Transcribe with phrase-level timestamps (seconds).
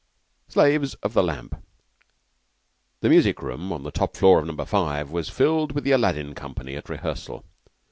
[0.47, 1.61] SLAVES OF THE LAMP
[3.01, 6.33] The music room on the top floor of Number Five was filled with the "Aladdin"
[6.33, 7.45] company at rehearsal.